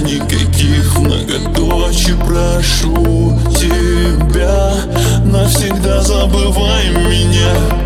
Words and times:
никаких 0.00 0.98
многоточий 0.98 2.14
Прошу 2.26 3.38
тебя, 3.58 4.74
навсегда 5.24 6.02
забывай 6.02 6.90
меня. 6.90 7.77